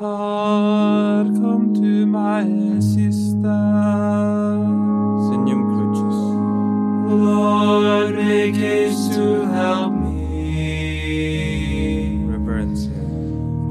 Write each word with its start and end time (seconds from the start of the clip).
har 0.00 1.24
kom 1.24 1.74
to 1.74 2.06
my 2.06 2.44
siste. 2.80 3.58
Signum 5.28 5.62
Crucis. 5.70 6.20
Lord, 7.24 8.14
make 8.14 8.56
haste 8.56 9.12
to 9.14 9.44
help 9.44 9.92
me. 9.92 10.24
Reverence. 12.26 12.88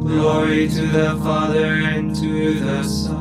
Glory 0.05 0.70
to 0.70 0.86
the 0.88 1.18
Father 1.23 1.73
and 1.96 2.16
to 2.16 2.54
the 2.59 2.84
Son 2.84 3.18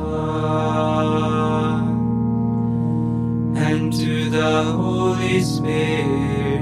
and 3.55 3.91
to 3.93 4.29
the 4.29 4.63
Holy 4.63 5.41
Spirit 5.41 6.61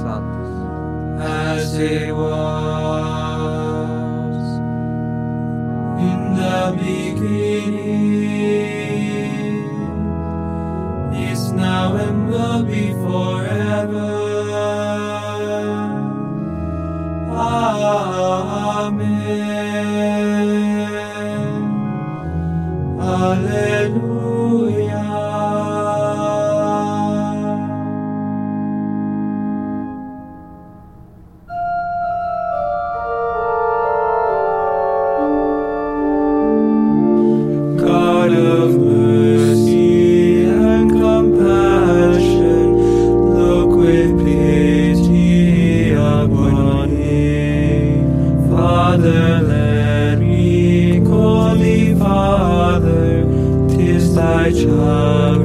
Sanctus. 0.00 0.56
as 1.20 1.78
it 1.78 2.14
was 2.14 2.65
is 11.16 11.52
now 11.52 11.96
and 11.96 12.28
will 12.28 12.62
be 12.64 12.92
forever. 12.92 14.12
Amen. 18.76 19.16
Alleluia. 23.00 24.15
Let 49.40 50.18
me 50.18 51.00
call 51.04 51.54
thee 51.56 51.94
Father, 51.94 53.24
tis 53.68 54.14
thy 54.14 54.50
child 54.50 55.44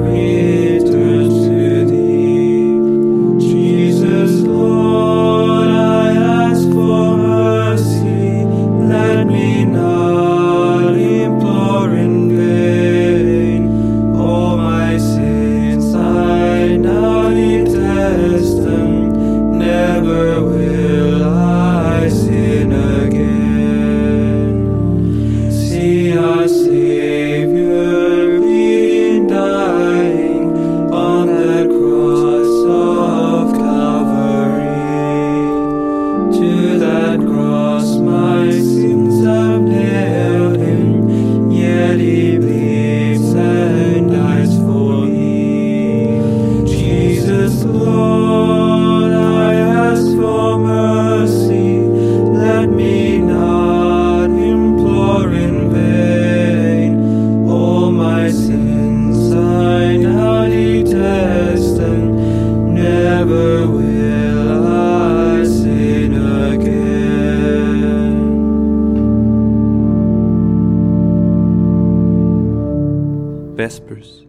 Vespers. 73.62 74.26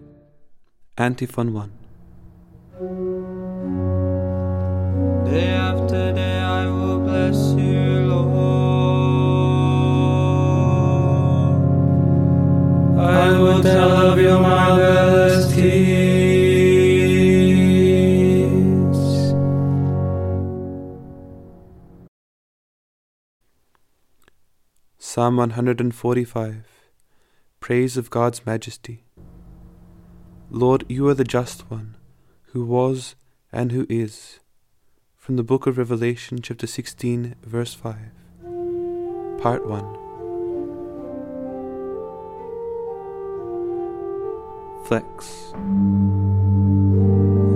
Antiphon 0.99 1.55
1. 1.55 1.73
Day 5.25 5.49
after 5.49 6.13
day 6.13 6.39
I 6.41 6.67
will 6.67 7.01
bless 7.01 7.55
you, 7.55 8.13
Lord. 8.13 8.29
I 13.01 13.39
will 13.41 13.63
tell 13.63 13.91
of 14.09 14.19
your 14.21 14.39
marvelous 14.39 15.47
deeds. 15.55 16.93
Psalm 24.99 25.37
145. 25.39 26.67
Praise 27.61 27.97
of 27.97 28.11
God's 28.11 28.45
Majesty. 28.45 29.05
Lord, 30.55 30.85
you 30.87 31.09
are 31.09 31.15
the 31.15 31.25
just 31.25 31.71
one, 31.71 31.97
who 32.49 32.67
was 32.67 33.17
and 33.51 33.73
who 33.73 33.87
is. 33.89 34.39
From 35.17 35.37
the 35.37 35.43
book 35.43 35.67
of 35.67 35.79
Revelation, 35.79 36.43
chapter 36.43 36.67
16, 36.67 37.37
verse 37.43 37.73
5. 37.73 37.97
Part 39.41 39.67
1. 39.67 39.97
Flex. 44.85 45.55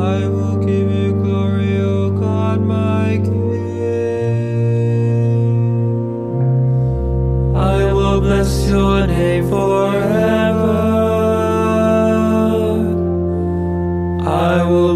I 0.00 0.26
will 0.26 0.56
give 0.64 0.90
you 0.90 1.12
glory, 1.22 1.78
O 1.82 2.08
God, 2.18 2.62
my 2.62 3.20
King. 3.22 3.36
I 7.54 7.92
will 7.92 8.22
bless 8.22 8.66
your 8.70 9.06
name 9.06 9.50
forever. 9.50 9.95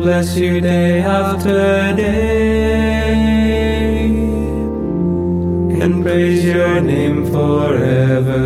Bless 0.00 0.34
you 0.34 0.62
day 0.62 1.00
after 1.00 1.94
day 1.94 3.20
and 5.82 6.02
praise 6.02 6.42
your 6.42 6.80
name 6.80 7.26
forever. 7.26 8.38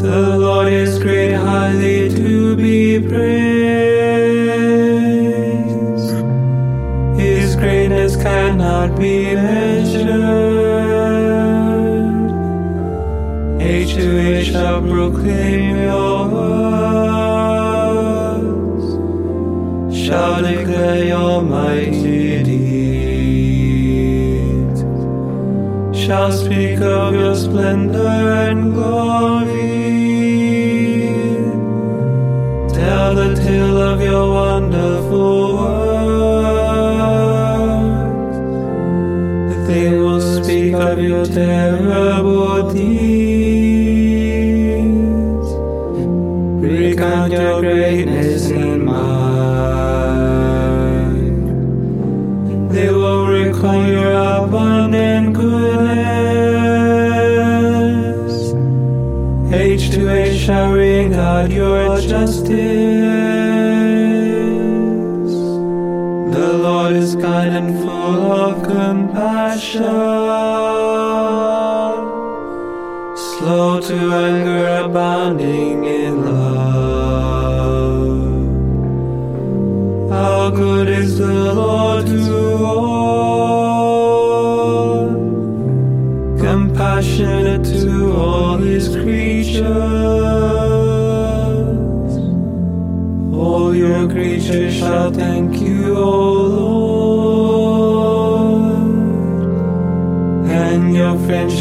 The 0.00 0.38
Lord 0.38 0.68
is 0.72 0.98
great, 0.98 1.34
highly 1.34 2.08
to 2.16 2.56
be 2.56 2.98
praised. 2.98 3.34
His 7.20 7.56
greatness 7.56 8.16
cannot 8.16 8.98
be 8.98 9.34
measured. 9.34 10.54
Age 13.60 13.94
to 13.94 14.18
age 14.18 14.52
shall 14.52 14.80
proclaim 14.80 15.76
your 15.76 16.13
mighty 21.44 22.42
deeds, 22.42 23.20
shall 25.96 26.32
speak 26.32 26.80
of 26.80 27.14
your 27.14 27.34
splendor 27.34 28.06
and 28.48 28.72
glory. 28.74 29.54
Tell 32.72 33.14
the 33.14 33.34
tale 33.36 33.78
of 33.78 34.00
your 34.00 34.30
wonderful 34.30 35.56
works. 35.56 36.34
That 39.48 39.66
they 39.68 39.90
will 39.98 40.20
speak 40.20 40.74
of 40.74 40.98
your 40.98 41.26
terrible 41.26 42.70
deeds. 42.72 43.33
Ring 61.44 61.56
your 61.56 62.00
justice. 62.00 62.50
The 66.34 66.52
Lord 66.62 66.92
is 66.92 67.14
kind 67.16 67.56
and 67.56 67.78
full 67.80 68.32
of 68.32 68.62
compassion, 68.62 69.82
slow 73.16 73.80
to 73.80 74.12
anger, 74.12 74.66
abounding 74.84 75.84
in 75.84 76.24
love. 76.24 76.54
How 80.10 80.50
good 80.50 80.88
is 80.88 81.18
the 81.18 81.54
Lord 81.54 82.06
to 82.06 82.64
all, 82.64 83.84
compassionate 86.38 87.43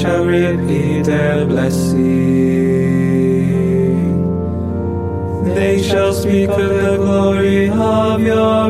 shall 0.04 0.26
repeat 0.26 1.06
their 1.06 1.46
blessing. 1.46 2.04
They 5.56 5.82
shall 5.82 6.14
speak 6.14 6.50
of 6.50 6.58
the 6.58 6.98
glory 6.98 7.70
of 7.70 8.20
your 8.22 8.63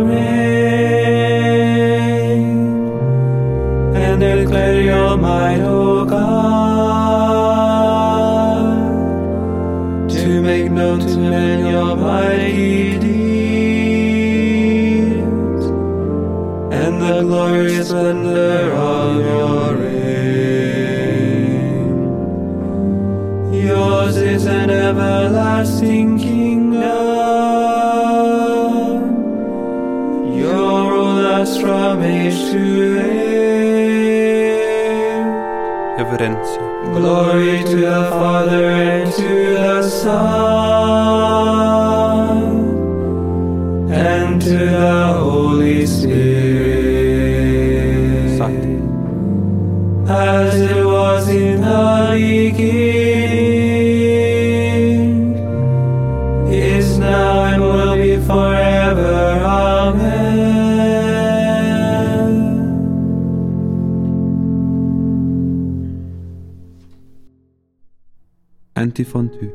Antiphon 69.15 69.29
2. 69.39 69.51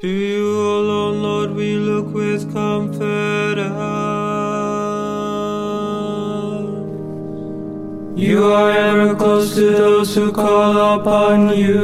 To 0.00 0.08
you 0.08 0.60
alone, 0.60 1.22
Lord, 1.22 1.54
we 1.54 1.76
look 1.76 2.12
with 2.12 2.52
confidence. 2.52 3.72
You 8.18 8.44
are 8.52 8.70
ever 8.70 9.14
close 9.14 9.54
to 9.54 9.70
those 9.70 10.14
who 10.14 10.32
call 10.32 11.00
upon 11.00 11.56
you. 11.56 11.82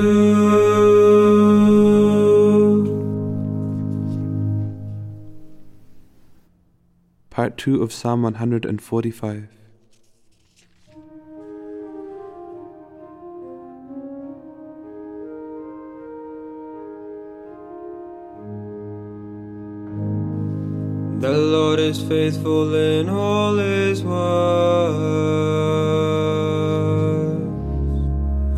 Part 7.30 7.56
2 7.56 7.82
of 7.82 7.92
Psalm 7.92 8.22
145. 8.22 9.48
Lord 21.58 21.80
is 21.80 22.00
faithful 22.00 22.72
in 22.72 23.08
all 23.08 23.56
his 23.56 24.04
words 24.04 24.98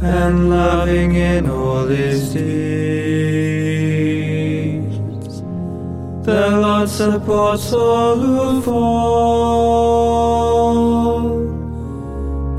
and 0.03 0.51
loving 0.51 1.15
in 1.15 1.49
all 1.49 1.87
his 1.87 2.35
deeds. 2.35 3.01
The 6.27 6.51
Lord 6.65 6.91
supports 6.91 7.73
all 7.73 8.17
who 8.17 8.61
fall 8.61 9.21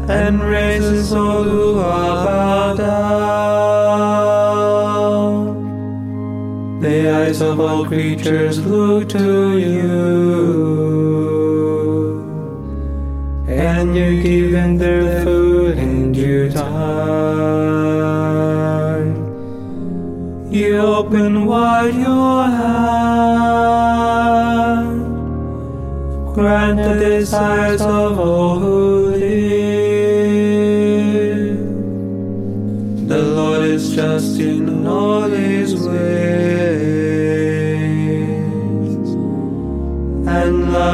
and 0.10 0.42
raises 0.42 1.14
all 1.14 1.44
who 1.44 1.80
are 1.80 2.26
bowed 2.26 2.78
down. 2.78 3.21
Eyes 7.32 7.42
of 7.42 7.62
all 7.62 7.86
creatures 7.86 8.60
look 8.66 9.08
to 9.08 9.58
you, 9.58 9.88
and 13.48 13.96
you 13.96 14.22
give 14.22 14.52
them 14.52 14.78
their 14.78 15.24
food 15.24 15.78
in 15.78 16.12
due 16.12 16.52
time. 16.52 16.72
You 20.52 20.80
open 20.80 21.46
wide 21.46 21.96
your 21.96 22.44
hand, 22.44 23.46
grant 26.36 26.80
the 26.84 26.96
desires 27.00 27.82
of 27.82 28.20
all 28.20 28.60
who 28.60 29.01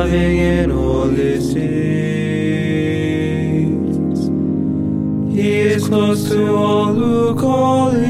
loving 0.08 0.38
in 0.38 0.72
all 0.72 1.10
his 1.10 1.54
deeds. 1.54 1.68
He 5.36 5.60
is 5.60 5.88
close 5.88 6.30
to 6.30 6.56
all 6.56 6.94
who 6.94 7.36
call 7.36 7.90
him, 7.92 8.08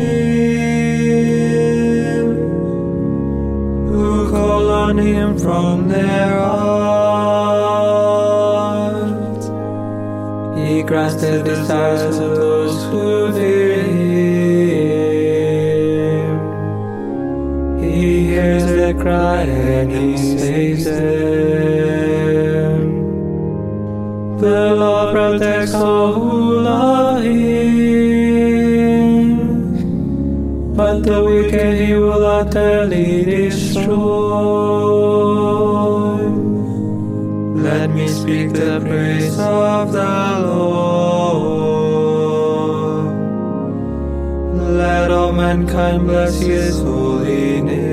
who 3.88 4.30
call 4.30 4.70
on 4.70 4.98
him 4.98 5.38
from 5.38 5.88
their 5.90 6.40
hearts. 6.40 6.68
He 10.60 10.84
grants 10.84 11.16
the 11.16 11.42
desires 11.44 12.18
of 12.18 12.36
those 12.36 12.84
who 12.92 13.32
fear 13.34 13.84
him. 13.84 14.18
He 17.82 18.26
hears 18.26 18.66
their 18.66 18.94
cry 18.94 19.42
and 19.42 19.92
he 19.92 20.17
The 24.48 24.66
Lord 24.76 25.08
protects 25.14 25.74
all 25.74 26.14
who 26.14 26.62
love 26.62 27.22
him, 27.22 27.84
but 30.74 31.04
the 31.04 31.22
wicked 31.22 31.74
he 31.82 31.94
will 31.96 32.26
utterly 32.26 33.26
destroy. 33.26 33.88
Let 37.70 37.90
me 37.90 38.08
speak 38.08 38.54
the 38.54 38.80
praise 38.80 39.38
of 39.38 39.92
the 39.92 40.40
Lord. 40.48 41.68
Let 44.78 45.12
all 45.12 45.34
mankind 45.34 46.08
bless 46.08 46.40
his 46.40 46.80
holy 46.80 47.60
name. 47.62 47.88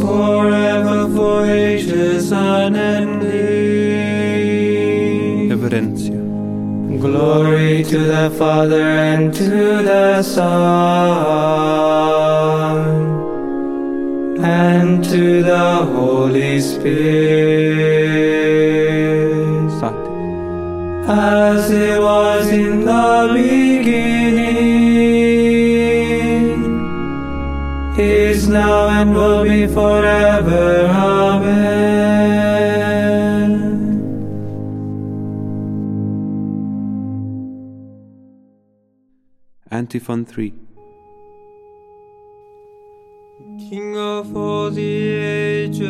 Forever 0.00 1.00
for 1.14 1.46
ages 1.46 1.69
unending. 2.70 3.50
Reverencia. 5.50 6.20
Glory 7.00 7.82
to 7.84 7.98
the 7.98 8.30
Father 8.38 8.82
and 8.82 9.34
to 9.34 9.82
the 9.82 10.22
Son 10.22 10.50
and 14.42 15.04
to 15.04 15.42
the 15.42 15.76
Holy 15.94 16.60
Spirit. 16.60 17.00
Sati. 19.80 20.10
as 21.08 21.70
it 21.70 22.00
was 22.00 22.48
in 22.48 22.84
the 22.84 23.30
beginning, 23.34 24.70
is 27.98 28.48
now 28.48 28.88
and 28.88 29.14
will 29.14 29.44
be 29.44 29.66
forever. 29.66 30.89
Antiphon 39.90 40.24
3 40.24 40.54
King 43.58 43.96
of 43.98 44.36
all 44.36 44.70
the 44.70 44.82
ages, 44.84 45.80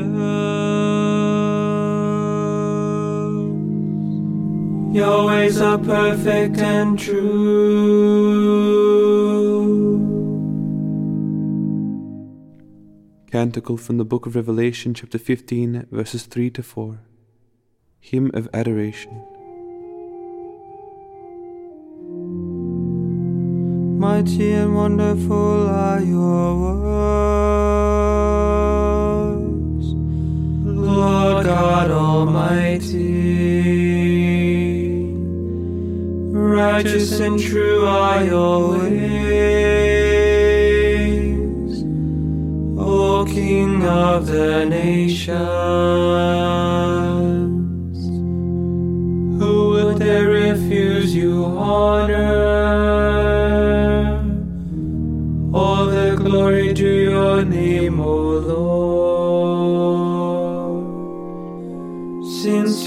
your 4.97 5.27
ways 5.27 5.61
are 5.61 5.77
perfect 5.77 6.57
and 6.61 6.99
true. 6.99 7.21
Canticle 13.31 13.77
from 13.77 13.99
the 13.99 14.07
Book 14.07 14.25
of 14.25 14.35
Revelation, 14.35 14.95
chapter 14.95 15.19
15, 15.19 15.89
verses 15.91 16.25
3 16.25 16.49
to 16.49 16.63
4. 16.63 17.01
Hymn 18.01 18.31
of 18.33 18.49
Adoration. 18.55 19.40
Mighty 24.01 24.53
and 24.53 24.75
wonderful 24.75 25.69
are 25.69 26.01
your 26.01 26.57
works, 29.37 29.89
Lord 30.65 31.45
God 31.45 31.91
Almighty. 31.91 33.11
Righteous 36.33 37.21
and 37.21 37.39
true 37.39 37.85
are 37.85 38.25
your 38.25 38.71
ways, 38.79 39.05
O 42.79 43.27
King 43.27 43.85
of 43.85 44.29
the 44.29 44.65
nations. 44.65 46.50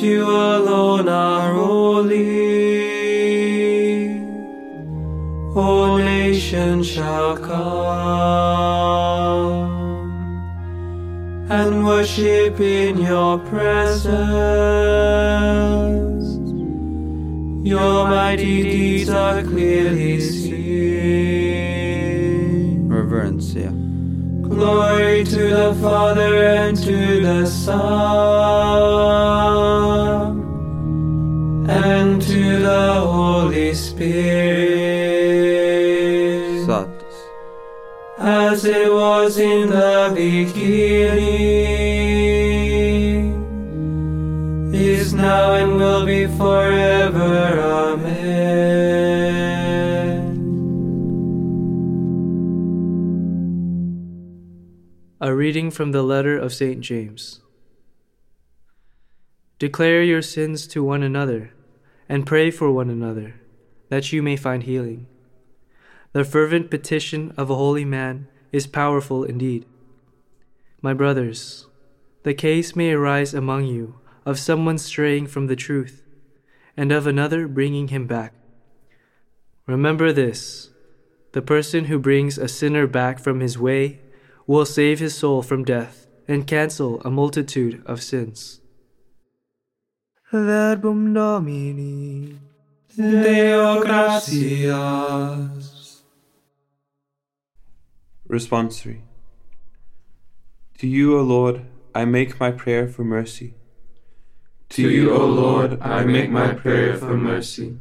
You 0.04 0.30
alone 0.30 1.08
are 1.08 1.54
holy, 1.54 2.20
all 5.56 5.98
nations 5.98 6.86
shall 6.88 7.38
come 7.38 8.44
and 11.50 11.86
worship 11.86 12.60
in 12.60 12.98
your 12.98 13.38
presence. 13.40 14.14
Your 17.66 18.08
mighty 18.08 18.64
deeds 18.64 19.10
are 19.10 19.42
clearly 19.42 20.20
seen. 20.20 20.50
Reverence, 22.90 23.54
yeah. 23.54 23.72
Glory 24.56 25.24
to 25.24 25.50
the 25.50 25.74
Father 25.82 26.46
and 26.46 26.78
to 26.78 27.22
the 27.22 27.46
Son 27.48 27.74
and 31.68 32.22
to 32.22 32.60
the 32.60 32.94
Holy 33.02 33.74
Spirit. 33.74 34.94
Satis. 36.68 37.16
As 38.20 38.64
it 38.66 38.94
was 38.94 39.40
in 39.40 39.70
the 39.70 40.12
beginning, 40.14 41.64
is 44.72 45.14
now 45.16 45.54
and 45.54 45.78
will 45.78 46.06
be 46.06 46.28
forever. 46.38 46.93
Reading 55.44 55.70
from 55.70 55.92
the 55.92 56.02
letter 56.02 56.38
of 56.38 56.54
St. 56.54 56.80
James. 56.80 57.42
Declare 59.60 60.02
your 60.04 60.22
sins 60.22 60.66
to 60.68 60.82
one 60.82 61.04
another, 61.04 61.52
and 62.08 62.26
pray 62.26 62.50
for 62.50 62.72
one 62.72 62.90
another, 62.90 63.42
that 63.90 64.14
you 64.14 64.24
may 64.24 64.38
find 64.38 64.64
healing. 64.64 65.06
The 66.14 66.24
fervent 66.24 66.72
petition 66.72 67.34
of 67.36 67.50
a 67.50 67.56
holy 67.56 67.84
man 67.84 68.30
is 68.54 68.68
powerful 68.68 69.26
indeed. 69.26 69.66
My 70.82 70.94
brothers, 70.94 71.68
the 72.24 72.34
case 72.34 72.74
may 72.74 72.94
arise 72.94 73.34
among 73.34 73.66
you 73.66 74.00
of 74.26 74.40
someone 74.40 74.78
straying 74.78 75.28
from 75.28 75.48
the 75.48 75.58
truth, 75.58 76.06
and 76.78 76.90
of 76.94 77.06
another 77.06 77.50
bringing 77.50 77.90
him 77.90 78.08
back. 78.08 78.34
Remember 79.68 80.14
this 80.14 80.70
the 81.34 81.42
person 81.42 81.86
who 81.92 82.00
brings 82.00 82.38
a 82.38 82.48
sinner 82.48 82.88
back 82.88 83.20
from 83.20 83.42
his 83.42 83.60
way 83.60 84.00
will 84.46 84.66
save 84.66 85.00
his 85.00 85.16
soul 85.16 85.42
from 85.42 85.64
death 85.64 86.08
and 86.28 86.48
cancel 86.48 87.02
a 87.02 87.10
multitude 87.10 87.82
of 87.86 88.02
sins. 88.02 88.62
Verbum 90.32 91.14
Domini. 91.14 92.40
Deo 92.96 93.84
gratias. 93.84 95.24
Responsory. 98.28 99.02
To 100.80 100.88
you, 100.88 101.18
O 101.18 101.22
Lord, 101.22 101.66
I 101.94 102.06
make 102.06 102.40
my 102.40 102.52
prayer 102.52 102.88
for 102.88 103.04
mercy. 103.04 103.54
To 104.70 104.90
you, 104.90 105.14
O 105.14 105.26
Lord, 105.26 105.80
I 105.82 106.04
make 106.04 106.30
my 106.32 106.54
prayer 106.54 106.98
for 106.98 107.16
mercy. 107.16 107.80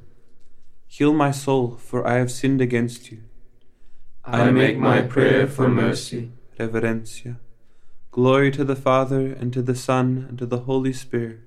Heal 0.87 1.15
my 1.15 1.31
soul, 1.31 1.77
for 1.79 2.07
I 2.07 2.17
have 2.19 2.31
sinned 2.31 2.61
against 2.61 3.11
you. 3.11 3.23
I 4.25 4.51
make 4.51 4.77
my 4.79 5.01
prayer 5.01 5.47
for 5.47 5.69
mercy. 5.69 6.33
Reverencia. 6.63 7.39
Glory 8.11 8.51
to 8.53 8.65
the 8.65 8.77
Father, 8.77 9.33
and 9.33 9.53
to 9.53 9.63
the 9.63 9.75
Son, 9.75 10.27
and 10.29 10.39
to 10.39 10.47
the 10.47 10.61
Holy 10.61 10.93
Spirit. 10.93 11.41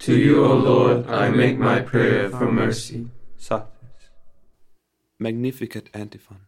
To 0.00 0.16
you, 0.16 0.44
O 0.44 0.54
Lord, 0.54 1.06
I 1.08 1.28
make 1.28 1.58
my 1.58 1.80
prayer 1.80 2.30
for 2.30 2.50
mercy. 2.50 3.08
Satis. 3.36 3.68
Magnificat 5.18 5.90
Antiphon. 5.92 6.38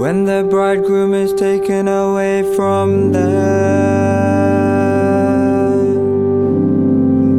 When 0.00 0.24
the 0.24 0.46
bridegroom 0.48 1.12
is 1.12 1.34
taken 1.34 1.86
away 1.88 2.42
from 2.56 3.12
them, 3.12 4.22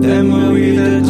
Then 0.02 0.32
will 0.32 0.54
be 0.54 0.76
the 0.76 1.02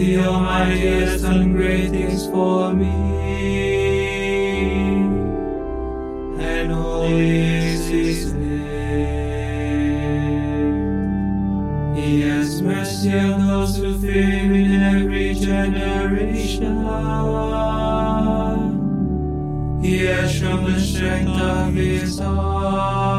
The 0.00 0.16
Almighty 0.16 0.86
has 0.86 1.20
done 1.20 1.52
great 1.52 1.90
things 1.90 2.24
for 2.28 2.72
me, 2.72 2.86
and 6.40 6.72
holy 6.72 7.40
is 7.40 7.86
His 7.86 8.32
name. 8.32 8.64
He 11.94 12.22
has 12.22 12.62
mercy 12.62 13.12
on 13.12 13.46
those 13.46 13.76
who 13.76 13.98
fear 13.98 14.22
Him 14.22 14.54
in 14.54 14.80
every 14.80 15.34
generation. 15.34 16.78
He 19.82 20.06
has 20.06 20.32
shown 20.32 20.64
the 20.64 20.80
strength 20.80 21.38
of 21.38 21.74
His 21.74 22.18
arm. 22.22 23.18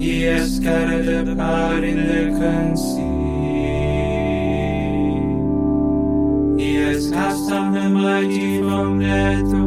He 0.00 0.22
has 0.22 0.56
scattered 0.56 1.04
the 1.06 1.36
proud 1.36 1.84
in 1.84 1.96
their 1.96 2.30
conceit. 2.40 2.91
Cast 7.12 7.48
down 7.48 7.72
the 7.72 7.88
mighty 7.88 8.62
from 8.62 8.98
their 8.98 9.36
thrones, 9.36 9.61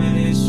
Abraham 0.00 0.47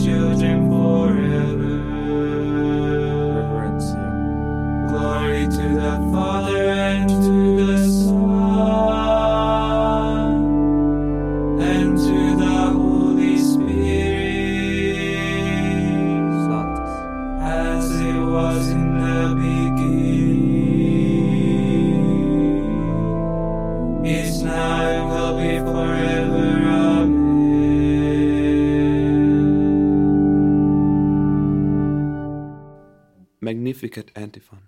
Magnificat. 34.39 34.63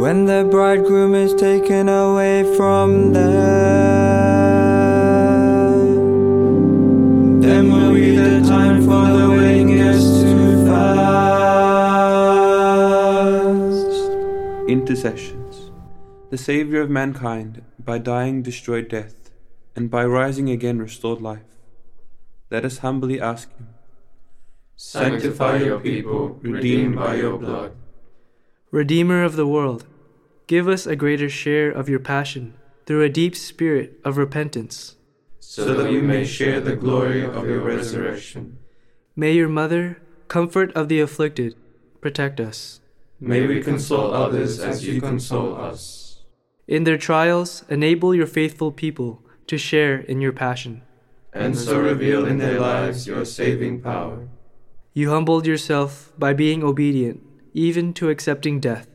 When 0.00 0.24
the 0.26 0.48
bridegroom 0.50 1.14
is 1.14 1.34
taken 1.34 1.88
away 1.88 2.42
from 2.56 3.12
them, 3.12 3.50
Then 7.40 7.72
will 7.72 7.94
be 7.94 8.16
the 8.16 8.40
time 8.46 8.82
for 8.82 9.06
the 9.06 9.30
wedding 9.30 9.68
guests 9.76 10.22
to 10.22 10.66
fast. 10.66 11.10
Intercessions. 14.68 15.70
The 16.30 16.38
Saviour 16.38 16.82
of 16.82 16.90
mankind, 16.90 17.62
by 17.78 17.98
dying 17.98 18.42
destroyed 18.42 18.88
death, 18.88 19.30
and 19.74 19.90
by 19.90 20.04
rising 20.04 20.50
again 20.50 20.78
restored 20.78 21.20
life. 21.20 21.56
Let 22.50 22.64
us 22.64 22.78
humbly 22.78 23.20
ask 23.20 23.52
Him. 23.56 23.68
Sanctify 24.82 25.58
your 25.58 25.78
people, 25.78 26.38
redeemed 26.40 26.96
by 26.96 27.16
your 27.16 27.36
blood. 27.36 27.72
Redeemer 28.70 29.22
of 29.22 29.36
the 29.36 29.46
world, 29.46 29.84
give 30.46 30.66
us 30.66 30.86
a 30.86 30.96
greater 30.96 31.28
share 31.28 31.70
of 31.70 31.90
your 31.90 31.98
passion 31.98 32.54
through 32.86 33.02
a 33.02 33.10
deep 33.10 33.36
spirit 33.36 34.00
of 34.06 34.16
repentance. 34.16 34.96
so 35.38 35.74
that 35.74 35.92
we 35.92 36.00
may 36.00 36.24
share 36.24 36.60
the 36.60 36.74
glory 36.74 37.22
of 37.22 37.46
your 37.46 37.60
resurrection. 37.60 38.56
May 39.14 39.32
your 39.32 39.50
mother, 39.50 40.00
comfort 40.28 40.72
of 40.72 40.88
the 40.88 41.00
afflicted, 41.00 41.56
protect 42.00 42.40
us. 42.40 42.80
May 43.20 43.46
we 43.46 43.62
console 43.62 44.14
others 44.14 44.60
as 44.60 44.86
you 44.86 44.98
console 45.02 45.56
us. 45.56 46.22
In 46.66 46.84
their 46.84 46.96
trials, 46.96 47.64
enable 47.68 48.14
your 48.14 48.26
faithful 48.26 48.72
people 48.72 49.22
to 49.46 49.58
share 49.58 49.98
in 49.98 50.22
your 50.22 50.32
passion. 50.32 50.82
And 51.34 51.56
so 51.56 51.78
reveal 51.78 52.24
in 52.24 52.38
their 52.38 52.58
lives 52.58 53.06
your 53.06 53.26
saving 53.26 53.82
power. 53.82 54.26
You 55.00 55.08
humbled 55.08 55.46
yourself 55.46 56.12
by 56.18 56.34
being 56.34 56.62
obedient, 56.62 57.22
even 57.54 57.94
to 57.94 58.10
accepting 58.10 58.60
death, 58.60 58.86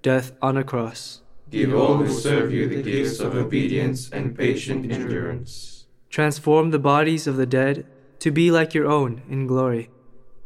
death 0.00 0.32
on 0.40 0.56
a 0.56 0.64
cross. 0.64 1.20
Give 1.50 1.74
all 1.74 1.98
who 1.98 2.08
serve 2.08 2.50
you 2.50 2.66
the 2.66 2.82
gifts 2.82 3.20
of 3.20 3.34
obedience 3.34 4.08
and 4.08 4.34
patient 4.34 4.90
endurance. 4.90 5.84
Transform 6.08 6.70
the 6.70 6.78
bodies 6.78 7.26
of 7.26 7.36
the 7.36 7.44
dead 7.44 7.84
to 8.20 8.30
be 8.30 8.50
like 8.50 8.72
your 8.72 8.86
own 8.86 9.20
in 9.28 9.46
glory. 9.46 9.90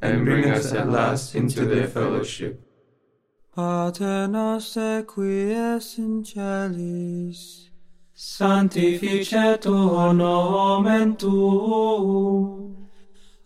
And 0.03 0.25
bring 0.25 0.51
us 0.51 0.73
at 0.73 0.91
last 0.91 1.37
into 1.37 1.65
their 1.65 1.87
fellowship. 1.87 2.61
Pater 3.55 4.27
noster 4.27 5.05
qui 5.05 5.53
es 5.53 5.97
in 5.97 6.25
celis, 6.25 7.71
Sanctificetur 8.17 10.13
nomen 10.13 11.17
tuum, 11.17 12.84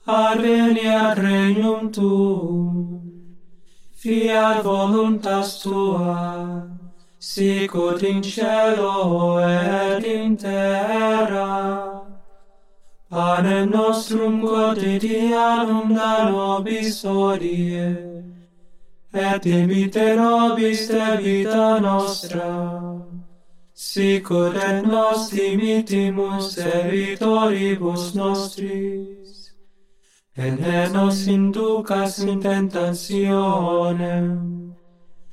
adveniat 0.08 1.18
regnum 1.18 1.92
tuum, 1.92 3.02
fiat 3.92 4.64
voluntas 4.64 5.60
tua, 5.62 6.64
sicut 7.18 8.02
in 8.02 8.22
cielo 8.22 9.38
et 9.38 10.04
in 10.04 10.34
terra. 10.34 12.06
Panem 13.10 13.70
nostrum 13.70 14.40
quotidianum 14.40 15.94
da 15.94 16.30
nobis 16.30 17.02
hodie, 17.04 18.32
et 19.12 19.42
imite 19.44 20.16
nobis 20.16 20.88
debita 20.88 21.80
nostra, 21.80 23.04
sicut 23.74 24.56
et 24.56 24.86
nos 24.86 25.30
dimitimus 25.30 26.56
debitoribus 26.56 28.14
nostris, 28.14 29.17
et 30.38 30.52
ne 30.52 30.88
nos 30.92 31.26
inducas 31.26 32.20
in 32.20 32.40
tentationem, 32.40 34.30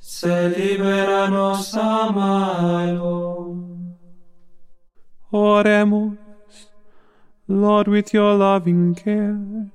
se 0.00 0.48
libera 0.48 1.30
nos 1.30 1.74
a 1.74 2.10
malo. 2.12 3.56
Oremus. 5.32 6.18
Lord, 7.48 7.86
with 7.86 8.12
your 8.12 8.34
loving 8.34 8.96
care, 8.96 9.70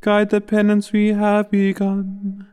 guide 0.00 0.30
the 0.30 0.40
penance 0.40 0.92
we 0.92 1.08
have 1.08 1.50
begun. 1.50 2.46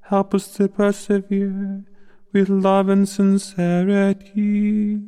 Help 0.00 0.34
us 0.34 0.48
to 0.54 0.66
persevere 0.66 1.84
with 2.32 2.48
love 2.48 2.88
and 2.88 3.08
sincerity. 3.08 4.98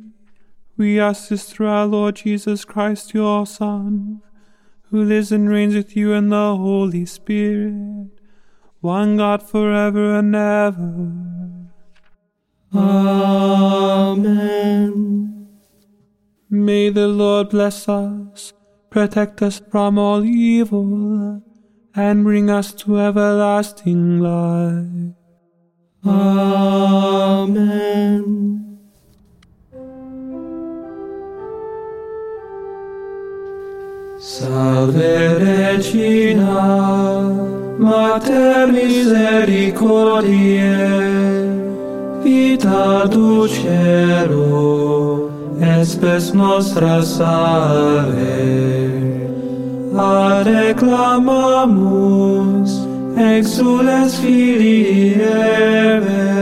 We 0.77 0.99
ask 0.99 1.27
this 1.27 1.49
through 1.49 1.67
our 1.67 1.85
Lord 1.85 2.15
Jesus 2.15 2.63
Christ, 2.63 3.13
your 3.13 3.45
Son, 3.45 4.21
who 4.95 5.03
lives 5.03 5.29
and 5.33 5.49
reigns 5.49 5.75
with 5.75 5.97
you 5.97 6.13
in 6.13 6.29
the 6.29 6.55
Holy 6.55 7.05
Spirit, 7.05 8.07
one 8.79 9.17
God 9.17 9.43
forever 9.43 10.15
and 10.19 10.33
ever. 10.33 11.11
Amen. 12.73 14.39
May 16.49 16.89
the 16.91 17.09
Lord 17.09 17.49
bless 17.49 17.89
us, 17.89 18.53
protect 18.89 19.41
us 19.41 19.61
from 19.69 19.99
all 19.99 20.23
evil, 20.23 21.43
and 21.93 22.23
bring 22.23 22.49
us 22.49 22.71
to 22.75 22.97
everlasting 22.97 24.19
life. 24.21 25.13
Amen. 26.05 27.75
Salve 34.27 35.37
Regina, 35.37 37.21
Mater 37.77 38.65
misericordiae, 38.73 41.13
Vita 42.23 43.07
Ducero, 43.07 44.41
espes 45.61 46.33
nostra 46.33 47.03
salve. 47.03 48.23
A 49.95 50.41
reclamamus, 50.43 52.71
exules 53.37 54.17
filii 54.17 55.21
Eve, 55.21 56.33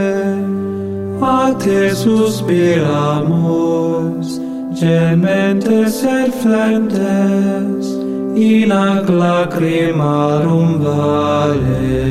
a 1.20 1.52
te 1.52 1.94
suspiramus, 1.94 4.23
gementes 4.74 6.02
et 6.02 6.32
flentes, 6.42 7.86
in 8.36 8.72
ac 8.72 9.08
lacrimarum 9.08 10.80
vale. 10.82 12.02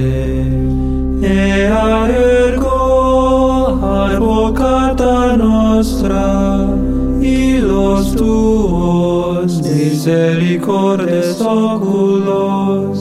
Ea 1.21 2.08
ergo 2.08 3.80
advocata 3.82 5.36
nostra, 5.36 6.67
ilos 7.21 8.15
tuos 8.15 9.62
misericordes 9.62 11.41
oculos, 11.41 12.99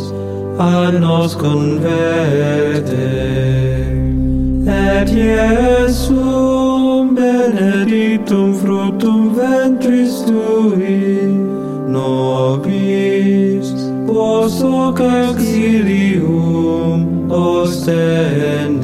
ad 0.59 0.95
nos 1.01 1.37
converte. 1.37 3.11
Et 4.67 5.09
Iesum 5.11 6.62
benedictum 7.33 8.55
fructum 8.55 9.35
ventris 9.35 10.23
tui, 10.27 11.29
nobis, 11.89 13.73
nos 14.07 14.63
hoc 14.63 15.01
exilium 15.01 16.99
ostende. 17.31 18.82